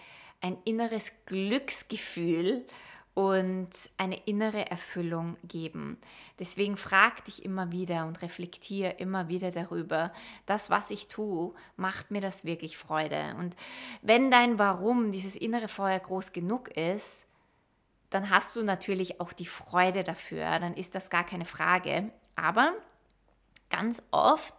ein 0.46 0.58
inneres 0.64 1.12
Glücksgefühl 1.26 2.68
und 3.16 3.70
eine 3.98 4.18
innere 4.26 4.70
Erfüllung 4.70 5.38
geben. 5.44 5.98
Deswegen 6.38 6.78
frag 6.78 7.26
dich 7.26 7.44
immer 7.44 7.72
wieder 7.72 8.06
und 8.06 8.22
reflektiere 8.22 8.92
immer 8.92 9.28
wieder 9.28 9.50
darüber, 9.50 10.14
das, 10.46 10.70
was 10.70 10.92
ich 10.92 11.08
tue, 11.08 11.52
macht 11.78 12.12
mir 12.12 12.22
das 12.22 12.46
wirklich 12.46 12.78
Freude. 12.78 13.36
Und 13.40 13.56
wenn 14.04 14.30
dein 14.30 14.60
Warum, 14.60 15.12
dieses 15.12 15.36
innere 15.36 15.68
Feuer 15.68 15.98
groß 15.98 16.32
genug 16.32 16.70
ist, 16.78 17.26
dann 18.12 18.30
hast 18.30 18.56
du 18.56 18.62
natürlich 18.62 19.20
auch 19.20 19.34
die 19.34 19.48
Freude 19.48 20.04
dafür, 20.04 20.60
dann 20.60 20.76
ist 20.76 20.94
das 20.94 21.10
gar 21.10 21.24
keine 21.24 21.46
Frage. 21.46 22.12
Aber 22.36 22.74
ganz 23.72 24.04
oft 24.12 24.54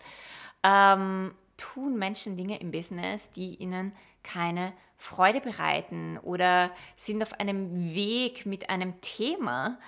ähm, 0.65 1.33
tun 1.57 1.97
Menschen 1.97 2.37
Dinge 2.37 2.59
im 2.59 2.73
Business, 2.73 3.31
die 3.31 3.55
ihnen 3.55 3.93
keine 4.25 4.73
Freude 4.99 5.41
bereiten 5.41 6.19
oder 6.19 6.71
sind 6.97 7.23
auf 7.23 7.39
einem 7.41 7.95
Weg 7.95 8.47
mit 8.47 8.71
einem 8.71 9.01
Thema, 9.01 9.79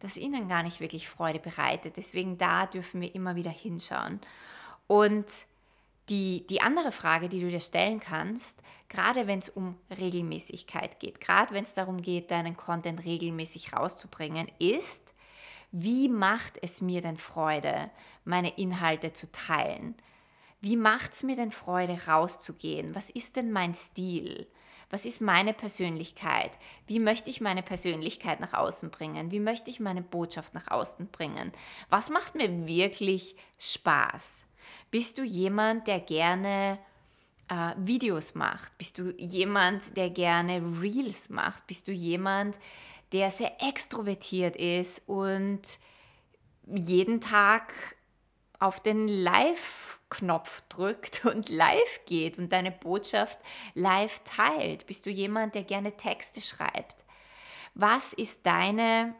das 0.00 0.16
ihnen 0.16 0.48
gar 0.48 0.62
nicht 0.62 0.80
wirklich 0.80 1.08
Freude 1.08 1.38
bereitet. 1.38 1.96
Deswegen 1.96 2.38
da 2.38 2.66
dürfen 2.66 3.00
wir 3.00 3.14
immer 3.14 3.34
wieder 3.36 3.50
hinschauen. 3.50 4.20
Und 4.86 5.26
die, 6.08 6.46
die 6.46 6.60
andere 6.62 6.92
Frage, 6.92 7.28
die 7.28 7.40
du 7.40 7.50
dir 7.50 7.60
stellen 7.60 8.00
kannst, 8.00 8.60
gerade 8.88 9.26
wenn 9.26 9.40
es 9.40 9.48
um 9.48 9.76
Regelmäßigkeit 9.90 11.00
geht, 11.00 11.20
gerade 11.20 11.52
wenn 11.52 11.64
es 11.64 11.74
darum 11.74 12.00
geht, 12.00 12.30
deinen 12.30 12.56
Content 12.56 13.04
regelmäßig 13.04 13.74
rauszubringen, 13.74 14.50
ist, 14.58 15.12
wie 15.70 16.08
macht 16.08 16.54
es 16.62 16.80
mir 16.80 17.02
denn 17.02 17.18
Freude, 17.18 17.90
meine 18.24 18.56
Inhalte 18.56 19.12
zu 19.12 19.30
teilen? 19.30 19.94
Wie 20.60 20.76
macht 20.76 21.12
es 21.12 21.22
mir 21.22 21.36
denn 21.36 21.52
Freude, 21.52 21.98
rauszugehen? 22.06 22.94
Was 22.94 23.10
ist 23.10 23.36
denn 23.36 23.52
mein 23.52 23.74
Stil? 23.74 24.46
Was 24.90 25.04
ist 25.04 25.20
meine 25.20 25.52
Persönlichkeit? 25.52 26.52
Wie 26.86 26.98
möchte 26.98 27.30
ich 27.30 27.40
meine 27.40 27.62
Persönlichkeit 27.62 28.40
nach 28.40 28.54
außen 28.54 28.90
bringen? 28.90 29.30
Wie 29.30 29.40
möchte 29.40 29.70
ich 29.70 29.80
meine 29.80 30.02
Botschaft 30.02 30.54
nach 30.54 30.68
außen 30.68 31.08
bringen? 31.08 31.52
Was 31.90 32.08
macht 32.08 32.34
mir 32.34 32.66
wirklich 32.66 33.36
Spaß? 33.58 34.44
Bist 34.90 35.18
du 35.18 35.22
jemand, 35.22 35.86
der 35.86 36.00
gerne 36.00 36.78
äh, 37.48 37.72
Videos 37.76 38.34
macht? 38.34 38.76
Bist 38.78 38.98
du 38.98 39.12
jemand, 39.18 39.96
der 39.96 40.08
gerne 40.08 40.62
Reels 40.80 41.28
macht? 41.28 41.66
Bist 41.66 41.88
du 41.88 41.92
jemand, 41.92 42.58
der 43.12 43.30
sehr 43.30 43.62
extrovertiert 43.62 44.56
ist 44.56 45.06
und 45.06 45.60
jeden 46.66 47.20
Tag 47.20 47.72
auf 48.58 48.80
den 48.80 49.08
Live-Knopf 49.08 50.62
drückt 50.68 51.24
und 51.24 51.48
live 51.48 52.00
geht 52.06 52.38
und 52.38 52.52
deine 52.52 52.70
Botschaft 52.70 53.38
live 53.74 54.20
teilt? 54.24 54.86
Bist 54.86 55.06
du 55.06 55.10
jemand, 55.10 55.54
der 55.54 55.64
gerne 55.64 55.96
Texte 55.96 56.40
schreibt? 56.40 57.04
Was 57.74 58.12
ist 58.12 58.46
deine 58.46 59.14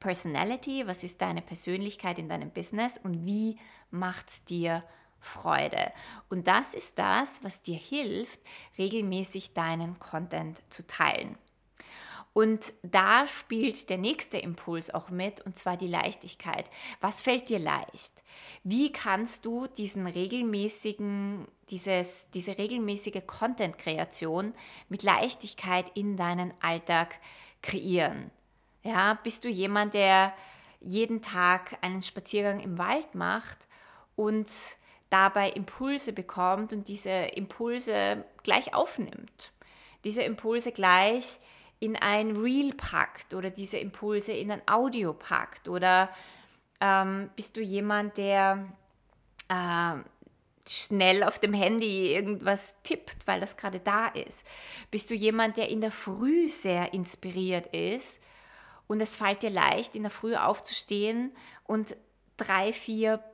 Personality? 0.00 0.86
Was 0.86 1.04
ist 1.04 1.22
deine 1.22 1.42
Persönlichkeit 1.42 2.18
in 2.18 2.28
deinem 2.28 2.50
Business 2.50 2.98
und 2.98 3.24
wie 3.24 3.58
macht 3.90 4.28
es 4.28 4.44
dir 4.44 4.82
Freude. 5.22 5.92
Und 6.28 6.48
das 6.48 6.74
ist 6.74 6.98
das, 6.98 7.42
was 7.44 7.62
dir 7.62 7.76
hilft, 7.76 8.40
regelmäßig 8.76 9.54
deinen 9.54 9.98
Content 9.98 10.62
zu 10.68 10.86
teilen. 10.86 11.38
Und 12.34 12.72
da 12.82 13.26
spielt 13.26 13.90
der 13.90 13.98
nächste 13.98 14.38
Impuls 14.38 14.92
auch 14.92 15.10
mit, 15.10 15.42
und 15.42 15.56
zwar 15.56 15.76
die 15.76 15.86
Leichtigkeit. 15.86 16.70
Was 17.00 17.20
fällt 17.20 17.50
dir 17.50 17.58
leicht? 17.58 18.22
Wie 18.64 18.90
kannst 18.90 19.44
du 19.44 19.66
diesen 19.66 20.06
regelmäßigen, 20.06 21.46
dieses, 21.68 22.30
diese 22.30 22.56
regelmäßige 22.56 23.26
Content-Kreation 23.26 24.54
mit 24.88 25.02
Leichtigkeit 25.02 25.90
in 25.94 26.16
deinen 26.16 26.54
Alltag 26.62 27.18
kreieren? 27.60 28.30
Ja, 28.82 29.18
bist 29.22 29.44
du 29.44 29.48
jemand, 29.48 29.92
der 29.92 30.32
jeden 30.80 31.20
Tag 31.20 31.78
einen 31.82 32.02
Spaziergang 32.02 32.60
im 32.60 32.78
Wald 32.78 33.14
macht 33.14 33.68
und 34.16 34.48
dabei 35.10 35.50
Impulse 35.50 36.12
bekommt 36.14 36.72
und 36.72 36.88
diese 36.88 37.10
Impulse 37.10 38.24
gleich 38.42 38.74
aufnimmt. 38.74 39.52
Diese 40.04 40.22
Impulse 40.22 40.72
gleich 40.72 41.38
in 41.82 41.96
ein 41.96 42.36
Reel 42.36 42.72
packt 42.74 43.34
oder 43.34 43.50
diese 43.50 43.76
Impulse 43.76 44.30
in 44.30 44.52
ein 44.52 44.62
Audio 44.68 45.12
packt 45.12 45.68
oder 45.68 46.08
ähm, 46.80 47.28
bist 47.34 47.56
du 47.56 47.60
jemand, 47.60 48.16
der 48.18 48.68
äh, 49.48 49.94
schnell 50.68 51.24
auf 51.24 51.40
dem 51.40 51.52
Handy 51.52 52.14
irgendwas 52.14 52.80
tippt, 52.84 53.26
weil 53.26 53.40
das 53.40 53.56
gerade 53.56 53.80
da 53.80 54.06
ist? 54.06 54.46
Bist 54.92 55.10
du 55.10 55.14
jemand, 55.16 55.56
der 55.56 55.70
in 55.70 55.80
der 55.80 55.90
Früh 55.90 56.48
sehr 56.48 56.94
inspiriert 56.94 57.66
ist 57.74 58.20
und 58.86 59.02
es 59.02 59.16
fällt 59.16 59.42
dir 59.42 59.50
leicht, 59.50 59.96
in 59.96 60.02
der 60.02 60.12
Früh 60.12 60.36
aufzustehen 60.36 61.32
und 61.64 61.96
drei, 62.36 62.72
vier 62.72 63.24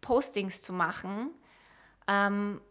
Postings 0.00 0.62
zu 0.62 0.72
machen. 0.72 1.32
Ähm, 2.08 2.62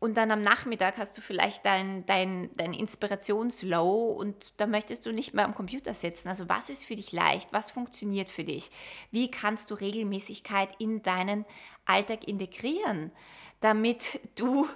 und 0.00 0.16
dann 0.16 0.30
am 0.30 0.42
Nachmittag 0.42 0.96
hast 0.96 1.16
du 1.18 1.20
vielleicht 1.20 1.64
dein, 1.64 2.04
dein, 2.06 2.50
dein 2.56 2.72
Inspirationslow 2.72 4.06
und 4.10 4.54
da 4.58 4.66
möchtest 4.66 5.04
du 5.04 5.12
nicht 5.12 5.34
mehr 5.34 5.44
am 5.44 5.54
Computer 5.54 5.92
sitzen. 5.92 6.28
Also 6.28 6.48
was 6.48 6.70
ist 6.70 6.84
für 6.84 6.96
dich 6.96 7.12
leicht? 7.12 7.52
Was 7.52 7.70
funktioniert 7.70 8.30
für 8.30 8.42
dich? 8.42 8.70
Wie 9.10 9.30
kannst 9.30 9.70
du 9.70 9.74
Regelmäßigkeit 9.74 10.70
in 10.78 11.02
deinen 11.02 11.44
Alltag 11.84 12.26
integrieren, 12.26 13.12
damit 13.60 14.20
du 14.36 14.66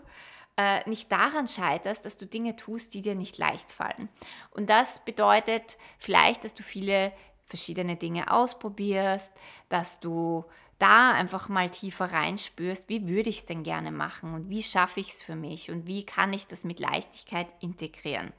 äh, 0.56 0.88
nicht 0.88 1.10
daran 1.10 1.48
scheiterst, 1.48 2.04
dass 2.04 2.18
du 2.18 2.26
Dinge 2.26 2.54
tust, 2.56 2.92
die 2.94 3.02
dir 3.02 3.14
nicht 3.14 3.38
leicht 3.38 3.72
fallen. 3.72 4.08
Und 4.50 4.70
das 4.70 5.04
bedeutet 5.04 5.78
vielleicht, 5.98 6.44
dass 6.44 6.54
du 6.54 6.62
viele 6.62 7.12
verschiedene 7.46 7.96
Dinge 7.96 8.30
ausprobierst, 8.30 9.32
dass 9.68 10.00
du 10.00 10.44
da 10.84 11.12
einfach 11.12 11.48
mal 11.48 11.70
tiefer 11.70 12.12
reinspürst, 12.12 12.90
wie 12.90 13.08
würde 13.08 13.30
ich 13.30 13.38
es 13.38 13.46
denn 13.46 13.62
gerne 13.62 13.90
machen 13.90 14.34
und 14.34 14.50
wie 14.50 14.62
schaffe 14.62 15.00
ich 15.00 15.08
es 15.08 15.22
für 15.22 15.34
mich 15.34 15.70
und 15.70 15.86
wie 15.86 16.04
kann 16.04 16.34
ich 16.34 16.46
das 16.46 16.62
mit 16.62 16.78
Leichtigkeit 16.78 17.46
integrieren. 17.60 18.34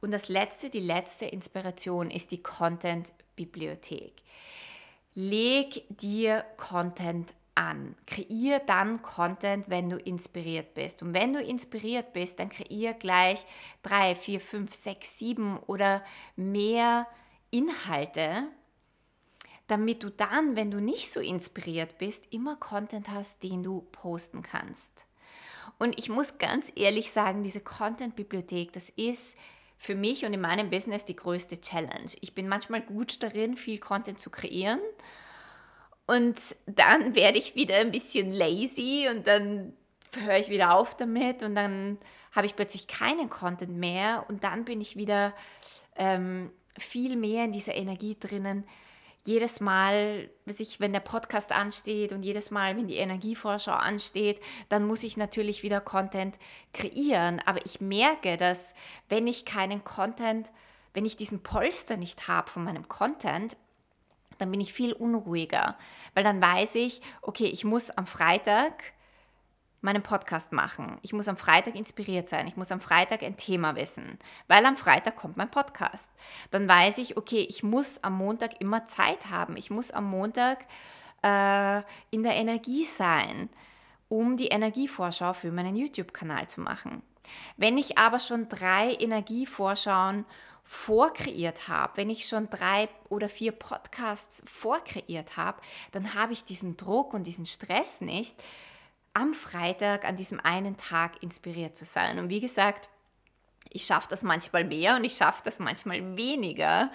Und 0.00 0.10
das 0.10 0.28
letzte, 0.28 0.68
die 0.68 0.80
letzte 0.80 1.24
Inspiration 1.24 2.10
ist 2.10 2.32
die 2.32 2.42
Content-Bibliothek. 2.42 4.22
Leg 5.14 5.84
dir 5.88 6.44
Content 6.56 7.32
an. 7.54 7.94
Kreier 8.04 8.58
dann 8.58 9.02
Content, 9.02 9.70
wenn 9.70 9.88
du 9.88 9.96
inspiriert 9.96 10.74
bist. 10.74 11.00
Und 11.00 11.14
wenn 11.14 11.32
du 11.32 11.40
inspiriert 11.40 12.12
bist, 12.12 12.40
dann 12.40 12.48
kreier 12.48 12.92
gleich 12.92 13.46
drei, 13.84 14.16
vier, 14.16 14.40
fünf, 14.40 14.74
sechs, 14.74 15.16
sieben 15.16 15.58
oder 15.60 16.02
mehr 16.34 17.06
Inhalte, 17.52 18.48
damit 19.66 20.02
du 20.02 20.10
dann, 20.10 20.56
wenn 20.56 20.70
du 20.70 20.80
nicht 20.80 21.10
so 21.10 21.20
inspiriert 21.20 21.98
bist, 21.98 22.32
immer 22.32 22.56
Content 22.56 23.08
hast, 23.10 23.42
den 23.42 23.62
du 23.62 23.86
posten 23.92 24.42
kannst. 24.42 25.06
Und 25.78 25.98
ich 25.98 26.08
muss 26.08 26.38
ganz 26.38 26.70
ehrlich 26.74 27.10
sagen, 27.10 27.42
diese 27.42 27.60
Content-Bibliothek, 27.60 28.72
das 28.72 28.88
ist 28.90 29.36
für 29.78 29.94
mich 29.94 30.24
und 30.24 30.32
in 30.32 30.40
meinem 30.40 30.70
Business 30.70 31.04
die 31.04 31.16
größte 31.16 31.60
Challenge. 31.60 32.10
Ich 32.20 32.34
bin 32.34 32.48
manchmal 32.48 32.80
gut 32.80 33.22
darin, 33.22 33.56
viel 33.56 33.78
Content 33.78 34.18
zu 34.18 34.30
kreieren. 34.30 34.80
Und 36.06 36.56
dann 36.66 37.14
werde 37.14 37.38
ich 37.38 37.54
wieder 37.54 37.76
ein 37.76 37.92
bisschen 37.92 38.30
lazy 38.30 39.08
und 39.10 39.26
dann 39.26 39.74
höre 40.14 40.38
ich 40.38 40.48
wieder 40.48 40.74
auf 40.74 40.96
damit 40.96 41.42
und 41.42 41.54
dann 41.54 41.98
habe 42.32 42.46
ich 42.46 42.56
plötzlich 42.56 42.86
keinen 42.86 43.28
Content 43.28 43.76
mehr 43.76 44.24
und 44.28 44.44
dann 44.44 44.64
bin 44.64 44.80
ich 44.80 44.96
wieder 44.96 45.34
ähm, 45.96 46.50
viel 46.78 47.16
mehr 47.16 47.44
in 47.44 47.52
dieser 47.52 47.74
Energie 47.74 48.16
drinnen. 48.18 48.64
Jedes 49.26 49.60
Mal, 49.60 50.30
wenn 50.78 50.92
der 50.92 51.00
Podcast 51.00 51.52
ansteht 51.52 52.12
und 52.12 52.22
jedes 52.22 52.50
Mal, 52.50 52.76
wenn 52.76 52.86
die 52.86 52.96
Energievorschau 52.96 53.72
ansteht, 53.72 54.40
dann 54.68 54.86
muss 54.86 55.02
ich 55.02 55.16
natürlich 55.16 55.62
wieder 55.62 55.80
Content 55.80 56.38
kreieren. 56.72 57.42
Aber 57.44 57.64
ich 57.66 57.80
merke, 57.80 58.36
dass 58.36 58.74
wenn 59.08 59.26
ich 59.26 59.44
keinen 59.44 59.82
Content, 59.84 60.52
wenn 60.94 61.04
ich 61.04 61.16
diesen 61.16 61.42
Polster 61.42 61.96
nicht 61.96 62.28
habe 62.28 62.50
von 62.50 62.64
meinem 62.64 62.88
Content, 62.88 63.56
dann 64.38 64.50
bin 64.50 64.60
ich 64.60 64.72
viel 64.72 64.92
unruhiger, 64.92 65.76
weil 66.14 66.24
dann 66.24 66.40
weiß 66.40 66.76
ich, 66.76 67.00
okay, 67.22 67.46
ich 67.46 67.64
muss 67.64 67.90
am 67.90 68.06
Freitag 68.06 68.92
meinen 69.86 70.02
Podcast 70.02 70.52
machen. 70.52 70.98
Ich 71.00 71.14
muss 71.14 71.28
am 71.28 71.36
Freitag 71.36 71.76
inspiriert 71.76 72.28
sein. 72.28 72.46
Ich 72.46 72.56
muss 72.56 72.72
am 72.72 72.80
Freitag 72.80 73.22
ein 73.22 73.36
Thema 73.36 73.76
wissen, 73.76 74.18
weil 74.48 74.66
am 74.66 74.76
Freitag 74.76 75.16
kommt 75.16 75.38
mein 75.38 75.50
Podcast. 75.50 76.10
Dann 76.50 76.68
weiß 76.68 76.98
ich, 76.98 77.16
okay, 77.16 77.46
ich 77.48 77.62
muss 77.62 78.02
am 78.04 78.18
Montag 78.18 78.60
immer 78.60 78.86
Zeit 78.86 79.30
haben. 79.30 79.56
Ich 79.56 79.70
muss 79.70 79.90
am 79.90 80.04
Montag 80.10 80.66
äh, 81.22 81.78
in 82.10 82.22
der 82.22 82.34
Energie 82.34 82.84
sein, 82.84 83.48
um 84.08 84.36
die 84.36 84.48
Energievorschau 84.48 85.32
für 85.32 85.52
meinen 85.52 85.76
YouTube-Kanal 85.76 86.48
zu 86.48 86.60
machen. 86.60 87.02
Wenn 87.56 87.78
ich 87.78 87.96
aber 87.96 88.18
schon 88.18 88.48
drei 88.48 88.92
Energievorschauen 88.94 90.24
vorkreiert 90.64 91.68
habe, 91.68 91.96
wenn 91.96 92.10
ich 92.10 92.26
schon 92.26 92.50
drei 92.50 92.88
oder 93.08 93.28
vier 93.28 93.52
Podcasts 93.52 94.42
vorkreiert 94.46 95.36
habe, 95.36 95.62
dann 95.92 96.14
habe 96.14 96.32
ich 96.32 96.44
diesen 96.44 96.76
Druck 96.76 97.14
und 97.14 97.24
diesen 97.24 97.46
Stress 97.46 98.00
nicht, 98.00 98.36
am 99.16 99.32
Freitag 99.32 100.06
an 100.06 100.14
diesem 100.14 100.40
einen 100.40 100.76
Tag 100.76 101.22
inspiriert 101.22 101.74
zu 101.74 101.86
sein. 101.86 102.18
Und 102.18 102.28
wie 102.28 102.40
gesagt, 102.40 102.90
ich 103.70 103.86
schaffe 103.86 104.08
das 104.10 104.22
manchmal 104.22 104.64
mehr 104.64 104.94
und 104.96 105.04
ich 105.04 105.16
schaffe 105.16 105.40
das 105.42 105.58
manchmal 105.58 106.18
weniger. 106.18 106.90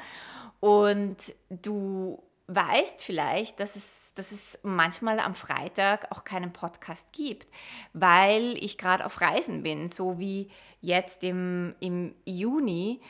Und 0.60 1.34
du 1.50 2.22
weißt 2.46 3.04
vielleicht, 3.04 3.60
dass 3.60 3.76
es, 3.76 4.14
dass 4.14 4.32
es 4.32 4.60
manchmal 4.62 5.20
am 5.20 5.34
Freitag 5.34 6.12
auch 6.12 6.24
keinen 6.24 6.54
Podcast 6.54 7.12
gibt, 7.12 7.48
weil 7.94 8.56
ich 8.64 8.78
gerade 8.78 9.04
auf 9.04 9.20
Reisen 9.20 9.64
bin, 9.64 9.88
so 9.88 10.20
wie 10.20 10.52
jetzt 10.80 11.24
im, 11.24 11.74
im 11.80 12.14
Juni 12.26 13.02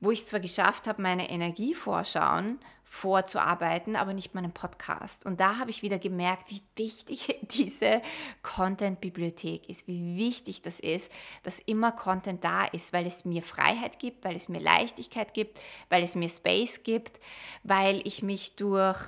wo 0.00 0.10
ich 0.10 0.26
zwar 0.26 0.40
geschafft 0.40 0.86
habe, 0.86 1.02
meine 1.02 1.30
Energievorschauen 1.30 2.58
vorzuarbeiten, 2.84 3.96
aber 3.96 4.14
nicht 4.14 4.34
meinen 4.34 4.52
Podcast. 4.52 5.26
Und 5.26 5.40
da 5.40 5.58
habe 5.58 5.70
ich 5.70 5.82
wieder 5.82 5.98
gemerkt, 5.98 6.50
wie 6.50 6.62
wichtig 6.76 7.38
diese 7.50 8.00
Content-Bibliothek 8.42 9.68
ist, 9.68 9.86
wie 9.86 10.16
wichtig 10.16 10.62
das 10.62 10.80
ist, 10.80 11.10
dass 11.42 11.58
immer 11.58 11.92
Content 11.92 12.44
da 12.44 12.64
ist, 12.64 12.94
weil 12.94 13.06
es 13.06 13.26
mir 13.26 13.42
Freiheit 13.42 13.98
gibt, 13.98 14.24
weil 14.24 14.36
es 14.36 14.48
mir 14.48 14.60
Leichtigkeit 14.60 15.34
gibt, 15.34 15.60
weil 15.90 16.02
es 16.02 16.14
mir 16.14 16.30
Space 16.30 16.82
gibt, 16.82 17.20
weil 17.62 18.00
ich 18.06 18.22
mich 18.22 18.56
durch 18.56 18.98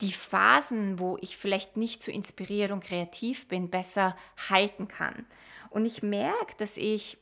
die 0.00 0.12
Phasen, 0.12 1.00
wo 1.00 1.18
ich 1.20 1.36
vielleicht 1.36 1.76
nicht 1.76 2.00
so 2.00 2.12
inspiriert 2.12 2.70
und 2.70 2.84
kreativ 2.84 3.48
bin, 3.48 3.70
besser 3.70 4.16
halten 4.48 4.86
kann. 4.86 5.26
Und 5.70 5.84
ich 5.84 6.04
merke, 6.04 6.54
dass 6.56 6.76
ich 6.76 7.18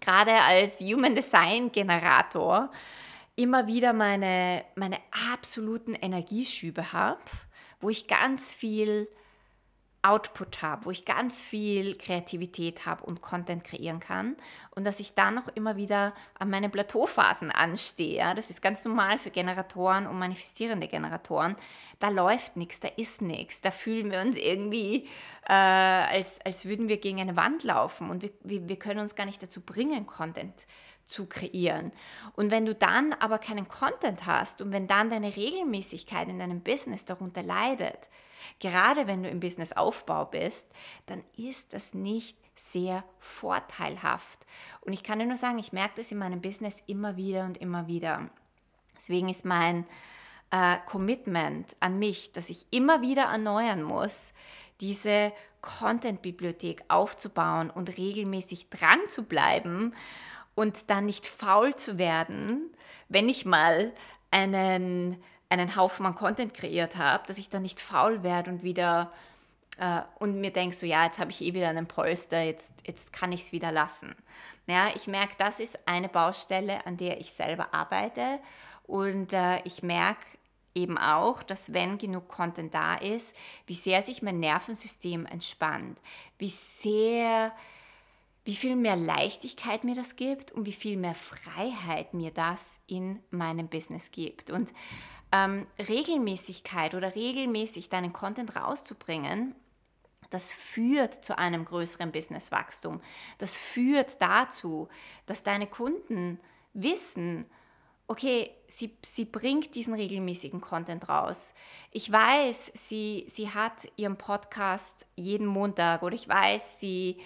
gerade 0.00 0.32
als 0.32 0.80
Human 0.80 1.14
Design 1.14 1.70
Generator 1.72 2.70
immer 3.36 3.66
wieder 3.66 3.92
meine, 3.92 4.64
meine 4.74 4.98
absoluten 5.32 5.94
Energieschübe 5.94 6.92
habe, 6.92 7.20
wo 7.80 7.88
ich 7.88 8.06
ganz 8.06 8.52
viel 8.52 9.08
Output 10.02 10.62
habe, 10.62 10.84
wo 10.86 10.90
ich 10.90 11.04
ganz 11.04 11.42
viel 11.42 11.96
Kreativität 11.96 12.86
habe 12.86 13.04
und 13.04 13.22
Content 13.22 13.62
kreieren 13.62 14.00
kann 14.00 14.36
und 14.74 14.84
dass 14.84 14.98
ich 14.98 15.14
dann 15.14 15.38
auch 15.38 15.48
immer 15.48 15.76
wieder 15.76 16.12
an 16.38 16.50
meine 16.50 16.68
Plateauphasen 16.68 17.52
anstehe. 17.52 18.34
Das 18.34 18.50
ist 18.50 18.62
ganz 18.62 18.84
normal 18.84 19.18
für 19.18 19.30
Generatoren 19.30 20.08
und 20.08 20.18
manifestierende 20.18 20.88
Generatoren. 20.88 21.56
Da 22.00 22.08
läuft 22.08 22.56
nichts, 22.56 22.80
da 22.80 22.88
ist 22.88 23.22
nichts, 23.22 23.60
da 23.60 23.70
fühlen 23.70 24.10
wir 24.10 24.20
uns 24.20 24.36
irgendwie, 24.36 25.08
äh, 25.48 25.52
als, 25.52 26.40
als 26.40 26.64
würden 26.64 26.88
wir 26.88 26.96
gegen 26.96 27.20
eine 27.20 27.36
Wand 27.36 27.62
laufen 27.62 28.10
und 28.10 28.22
wir, 28.22 28.32
wir 28.42 28.78
können 28.78 29.00
uns 29.00 29.14
gar 29.14 29.26
nicht 29.26 29.42
dazu 29.42 29.60
bringen, 29.60 30.06
Content 30.06 30.66
zu 31.04 31.26
kreieren. 31.26 31.92
Und 32.34 32.50
wenn 32.50 32.66
du 32.66 32.74
dann 32.74 33.12
aber 33.14 33.38
keinen 33.38 33.68
Content 33.68 34.26
hast 34.26 34.62
und 34.62 34.72
wenn 34.72 34.88
dann 34.88 35.10
deine 35.10 35.36
Regelmäßigkeit 35.36 36.28
in 36.28 36.38
deinem 36.38 36.60
Business 36.60 37.04
darunter 37.04 37.42
leidet, 37.42 38.08
Gerade 38.58 39.06
wenn 39.06 39.22
du 39.22 39.28
im 39.28 39.40
Businessaufbau 39.40 40.26
bist, 40.26 40.70
dann 41.06 41.22
ist 41.36 41.72
das 41.72 41.94
nicht 41.94 42.36
sehr 42.54 43.04
vorteilhaft. 43.18 44.46
Und 44.82 44.92
ich 44.92 45.02
kann 45.02 45.18
dir 45.18 45.26
nur 45.26 45.36
sagen, 45.36 45.58
ich 45.58 45.72
merke 45.72 45.94
das 45.96 46.12
in 46.12 46.18
meinem 46.18 46.40
Business 46.40 46.82
immer 46.86 47.16
wieder 47.16 47.44
und 47.44 47.58
immer 47.58 47.86
wieder. 47.86 48.30
Deswegen 48.96 49.28
ist 49.28 49.44
mein 49.44 49.86
äh, 50.50 50.76
Commitment 50.86 51.74
an 51.80 51.98
mich, 51.98 52.32
dass 52.32 52.50
ich 52.50 52.66
immer 52.70 53.00
wieder 53.00 53.24
erneuern 53.24 53.82
muss, 53.82 54.32
diese 54.80 55.32
Content-Bibliothek 55.60 56.84
aufzubauen 56.88 57.70
und 57.70 57.96
regelmäßig 57.96 58.68
dran 58.68 59.00
zu 59.06 59.24
bleiben 59.24 59.94
und 60.54 60.90
dann 60.90 61.06
nicht 61.06 61.26
faul 61.26 61.74
zu 61.74 61.98
werden, 61.98 62.70
wenn 63.08 63.28
ich 63.28 63.46
mal 63.46 63.92
einen 64.30 65.22
einen 65.52 65.76
Haufen 65.76 66.06
an 66.06 66.14
Content 66.14 66.54
kreiert 66.54 66.96
habe, 66.96 67.24
dass 67.26 67.38
ich 67.38 67.50
dann 67.50 67.62
nicht 67.62 67.78
faul 67.78 68.22
werde 68.22 68.50
und 68.50 68.62
wieder 68.62 69.12
äh, 69.78 70.00
und 70.18 70.40
mir 70.40 70.50
denke, 70.50 70.74
so 70.74 70.86
ja, 70.86 71.04
jetzt 71.04 71.18
habe 71.18 71.30
ich 71.30 71.42
eh 71.42 71.52
wieder 71.52 71.68
einen 71.68 71.86
Polster, 71.86 72.42
jetzt, 72.42 72.72
jetzt 72.86 73.12
kann 73.12 73.32
ich 73.32 73.42
es 73.42 73.52
wieder 73.52 73.70
lassen. 73.70 74.14
Ja, 74.66 74.88
ich 74.94 75.06
merke, 75.06 75.34
das 75.38 75.60
ist 75.60 75.86
eine 75.86 76.08
Baustelle, 76.08 76.86
an 76.86 76.96
der 76.96 77.20
ich 77.20 77.32
selber 77.32 77.74
arbeite 77.74 78.38
und 78.84 79.34
äh, 79.34 79.60
ich 79.64 79.82
merke 79.82 80.24
eben 80.74 80.96
auch, 80.96 81.42
dass 81.42 81.74
wenn 81.74 81.98
genug 81.98 82.28
Content 82.28 82.72
da 82.72 82.94
ist, 82.94 83.36
wie 83.66 83.74
sehr 83.74 84.02
sich 84.02 84.22
mein 84.22 84.40
Nervensystem 84.40 85.26
entspannt, 85.26 86.00
wie 86.38 86.48
sehr 86.48 87.52
wie 88.44 88.56
viel 88.56 88.74
mehr 88.74 88.96
Leichtigkeit 88.96 89.84
mir 89.84 89.94
das 89.94 90.16
gibt 90.16 90.50
und 90.50 90.66
wie 90.66 90.72
viel 90.72 90.96
mehr 90.96 91.14
Freiheit 91.14 92.12
mir 92.12 92.32
das 92.32 92.80
in 92.88 93.20
meinem 93.30 93.68
Business 93.68 94.10
gibt. 94.10 94.50
Und 94.50 94.72
ähm, 95.32 95.66
Regelmäßigkeit 95.78 96.94
oder 96.94 97.14
regelmäßig 97.14 97.88
deinen 97.88 98.12
Content 98.12 98.54
rauszubringen, 98.54 99.54
das 100.30 100.52
führt 100.52 101.14
zu 101.14 101.36
einem 101.36 101.64
größeren 101.64 102.12
Businesswachstum. 102.12 103.00
Das 103.38 103.56
führt 103.56 104.20
dazu, 104.20 104.88
dass 105.26 105.42
deine 105.42 105.66
Kunden 105.66 106.40
wissen, 106.72 107.44
okay, 108.06 108.50
sie, 108.68 108.96
sie 109.04 109.24
bringt 109.24 109.74
diesen 109.74 109.94
regelmäßigen 109.94 110.60
Content 110.60 111.08
raus. 111.08 111.54
Ich 111.90 112.10
weiß, 112.10 112.72
sie, 112.74 113.26
sie 113.28 113.50
hat 113.50 113.88
ihren 113.96 114.16
Podcast 114.16 115.06
jeden 115.16 115.46
Montag 115.46 116.02
oder 116.02 116.14
ich 116.14 116.28
weiß, 116.28 116.80
sie 116.80 117.20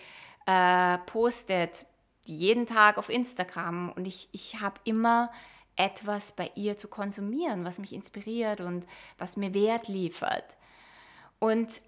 äh, 0.47 0.99
postet 1.07 1.87
jeden 2.25 2.67
Tag 2.67 2.99
auf 2.99 3.09
Instagram 3.09 3.93
und 3.93 4.07
ich, 4.07 4.29
ich 4.33 4.61
habe 4.61 4.81
immer 4.85 5.31
etwas 5.77 6.33
bei 6.33 6.51
ihr 6.55 6.77
zu 6.77 6.89
konsumieren, 6.89 7.65
was 7.65 7.79
mich 7.79 7.93
inspiriert 7.93 8.61
und 8.61 8.87
was 9.19 9.37
mir 9.37 9.55
Wert 9.55 9.89
liefert. 9.89 10.57
Und 11.39 11.83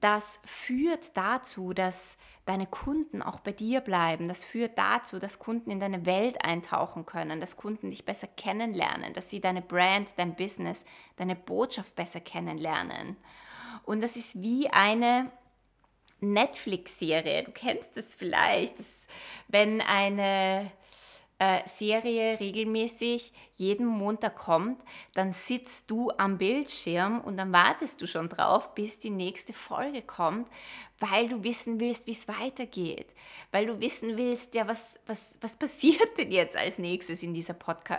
das 0.00 0.38
führt 0.44 1.16
dazu, 1.16 1.72
dass 1.72 2.16
deine 2.44 2.66
Kunden 2.66 3.22
auch 3.22 3.40
bei 3.40 3.52
dir 3.52 3.80
bleiben. 3.80 4.28
Das 4.28 4.44
führt 4.44 4.78
dazu, 4.78 5.18
dass 5.18 5.38
Kunden 5.38 5.70
in 5.70 5.80
deine 5.80 6.06
Welt 6.06 6.44
eintauchen 6.44 7.06
können, 7.06 7.40
dass 7.40 7.56
Kunden 7.56 7.90
dich 7.90 8.04
besser 8.04 8.26
kennenlernen, 8.26 9.12
dass 9.12 9.30
sie 9.30 9.40
deine 9.40 9.62
Brand, 9.62 10.10
dein 10.16 10.34
Business, 10.36 10.84
deine 11.16 11.36
Botschaft 11.36 11.94
besser 11.94 12.20
kennenlernen. 12.20 13.16
Und 13.84 14.02
das 14.02 14.16
ist 14.16 14.40
wie 14.42 14.68
eine 14.70 15.30
Netflix-Serie. 16.20 17.44
Du 17.44 17.52
kennst 17.52 17.96
es 17.96 18.14
vielleicht, 18.14 18.78
dass, 18.78 19.06
wenn 19.48 19.80
eine 19.80 20.70
äh, 21.40 21.66
Serie 21.66 22.38
regelmäßig 22.38 23.32
jeden 23.54 23.86
Montag 23.86 24.36
kommt, 24.36 24.78
dann 25.14 25.32
sitzt 25.32 25.90
du 25.90 26.10
am 26.18 26.36
Bildschirm 26.36 27.18
und 27.22 27.38
dann 27.38 27.50
wartest 27.50 28.02
du 28.02 28.06
schon 28.06 28.28
drauf, 28.28 28.74
bis 28.74 28.98
die 28.98 29.08
nächste 29.08 29.54
Folge 29.54 30.02
kommt, 30.02 30.50
weil 30.98 31.28
du 31.28 31.42
wissen 31.42 31.80
willst, 31.80 32.06
wie 32.06 32.12
es 32.12 32.28
weitergeht, 32.28 33.14
weil 33.52 33.64
du 33.64 33.80
wissen 33.80 34.18
willst, 34.18 34.54
ja, 34.54 34.68
was, 34.68 35.00
was, 35.06 35.38
was 35.40 35.56
passiert 35.56 36.18
denn 36.18 36.30
jetzt 36.30 36.58
als 36.58 36.78
nächstes 36.78 37.22
in 37.22 37.32
dieser 37.32 37.56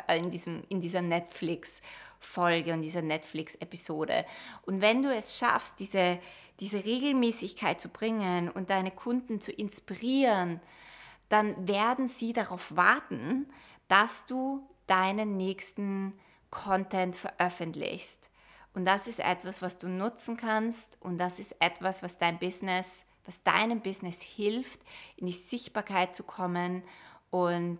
äh, 0.08 0.20
in, 0.20 0.64
in 0.70 0.80
dieser 0.80 1.02
Netflix 1.02 1.82
Folge 2.20 2.74
und 2.74 2.84
dieser 2.84 3.02
Netflix-Episode. 3.02 4.26
Und 4.68 4.82
wenn 4.82 5.02
du 5.02 5.12
es 5.12 5.40
schaffst, 5.40 5.80
diese, 5.80 6.20
diese 6.60 6.86
Regelmäßigkeit 6.86 7.82
zu 7.82 7.90
bringen 7.90 8.52
und 8.52 8.70
deine 8.70 8.92
Kunden 8.92 9.42
zu 9.42 9.52
inspirieren, 9.52 10.62
dann 11.32 11.68
werden 11.68 12.08
sie 12.08 12.34
darauf 12.34 12.76
warten, 12.76 13.52
dass 13.88 14.26
du 14.26 14.68
deinen 14.88 15.38
nächsten 15.38 16.20
Content 16.50 17.16
veröffentlichst. 17.16 18.30
Und 18.74 18.86
das 18.86 19.08
ist 19.08 19.20
etwas, 19.20 19.62
was 19.62 19.78
du 19.78 19.88
nutzen 19.88 20.38
kannst 20.38 20.98
und 21.02 21.18
das 21.18 21.40
ist 21.40 21.56
etwas, 21.62 22.04
was 22.04 22.18
dein 22.18 22.40
Business 22.40 23.06
was 23.26 23.44
deinem 23.44 23.82
Business 23.82 24.22
hilft, 24.22 24.82
in 25.18 25.28
die 25.28 25.34
Sichtbarkeit 25.34 26.16
zu 26.16 26.24
kommen 26.24 26.84
und 27.30 27.80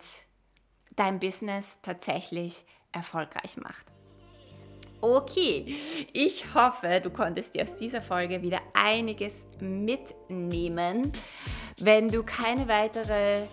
dein 0.96 1.20
Business 1.20 1.80
tatsächlich 1.82 2.66
erfolgreich 2.92 3.58
macht. 3.58 3.88
Okay, 5.02 5.76
ich 6.14 6.54
hoffe, 6.54 7.02
du 7.02 7.10
konntest 7.10 7.56
dir 7.56 7.64
aus 7.64 7.76
dieser 7.76 8.04
Folge 8.04 8.44
wieder 8.44 8.62
einiges 8.74 9.48
mitnehmen. 9.60 11.12
Wenn 11.80 12.10
du 12.10 12.24
keine 12.24 12.68
weitere 12.68 13.48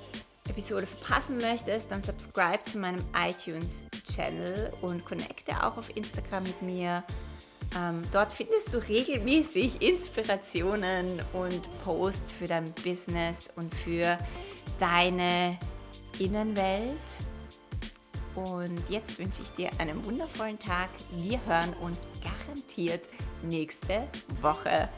Episode 0.49 0.87
verpassen 0.87 1.39
möchtest, 1.39 1.91
dann 1.91 2.03
subscribe 2.03 2.63
zu 2.65 2.79
meinem 2.79 3.05
iTunes-Channel 3.15 4.73
und 4.81 5.05
connecte 5.05 5.53
auch 5.63 5.77
auf 5.77 5.95
Instagram 5.97 6.45
mit 6.45 6.63
mir. 6.63 7.05
Ähm, 7.77 8.03
dort 8.13 8.33
findest 8.33 8.73
du 8.73 8.79
regelmäßig 8.79 9.83
Inspirationen 9.83 11.21
und 11.33 11.61
Posts 11.83 12.33
für 12.33 12.47
dein 12.47 12.73
Business 12.85 13.51
und 13.57 13.75
für 13.75 14.19
deine 14.79 15.59
Innenwelt. 16.19 16.97
Und 18.35 18.83
jetzt 18.89 19.19
wünsche 19.19 19.43
ich 19.43 19.51
dir 19.51 19.71
einen 19.79 20.05
wundervollen 20.05 20.59
Tag. 20.59 20.89
Wir 21.13 21.45
hören 21.45 21.75
uns 21.83 21.99
garantiert 22.23 23.09
nächste 23.43 24.09
Woche. 24.41 24.89